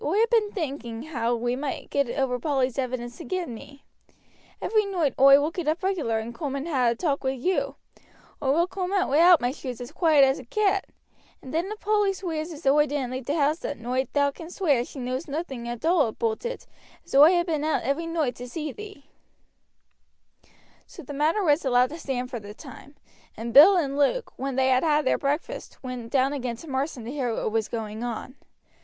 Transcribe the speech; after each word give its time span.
"Oi 0.03 0.17
ha' 0.17 0.29
bin 0.31 0.49
thinking 0.49 1.03
how 1.03 1.35
we 1.35 1.55
moight 1.55 1.91
get 1.91 2.09
over 2.09 2.39
Polly's 2.39 2.79
evidence 2.79 3.21
agin 3.21 3.53
me; 3.53 3.85
every 4.59 4.83
noight 4.83 5.13
oi 5.19 5.39
will 5.39 5.51
get 5.51 5.67
up 5.67 5.83
regular 5.83 6.17
and 6.17 6.33
coom 6.33 6.55
and 6.55 6.67
ha' 6.67 6.89
a 6.89 6.95
talk 6.95 7.23
wi' 7.23 7.29
you; 7.33 7.75
oi 8.41 8.51
will 8.51 8.65
coom 8.65 8.91
out 8.93 9.09
wi'out 9.09 9.39
my 9.39 9.51
shoes 9.51 9.79
as 9.79 9.91
quiet 9.91 10.25
as 10.25 10.39
a 10.39 10.43
cat, 10.43 10.87
and 11.39 11.53
then 11.53 11.71
if 11.71 11.79
Polly 11.81 12.13
sweers 12.13 12.51
as 12.51 12.65
oi 12.65 12.87
didn't 12.87 13.11
leave 13.11 13.27
t' 13.27 13.33
house 13.35 13.59
that 13.59 13.77
noight 13.77 14.11
thou 14.13 14.31
can'st 14.31 14.55
sweer 14.55 14.79
as 14.79 14.89
she 14.89 14.97
knows 14.97 15.27
nothing 15.27 15.67
at 15.69 15.85
all 15.85 16.07
aboot 16.07 16.47
it, 16.47 16.65
as 17.05 17.13
oi 17.13 17.39
ha' 17.39 17.45
been 17.45 17.63
out 17.63 17.83
every 17.83 18.07
noight 18.07 18.33
to 18.37 18.49
see 18.49 18.71
thee." 18.71 19.05
So 20.87 21.03
the 21.03 21.13
matter 21.13 21.43
was 21.43 21.63
allowed 21.63 21.91
to 21.91 21.99
stand 21.99 22.31
for 22.31 22.39
the 22.39 22.55
time; 22.55 22.95
and 23.37 23.53
Bill 23.53 23.75
and 23.77 23.95
Luke, 23.95 24.33
when 24.35 24.55
they 24.55 24.69
had 24.69 24.81
had 24.83 25.05
their 25.05 25.19
breakfast, 25.19 25.77
went 25.83 26.11
down 26.11 26.33
again 26.33 26.55
to 26.55 26.67
Marsden 26.67 27.05
to 27.05 27.11
hear 27.11 27.31
what 27.35 27.51
was 27.51 27.67
going 27.67 28.03
on. 28.03 28.33